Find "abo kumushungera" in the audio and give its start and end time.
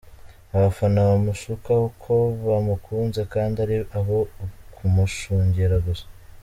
3.97-5.77